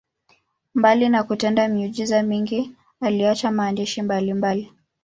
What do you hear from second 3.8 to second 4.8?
mbalimbali.